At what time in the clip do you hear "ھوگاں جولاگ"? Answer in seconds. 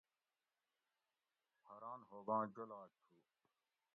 2.09-2.91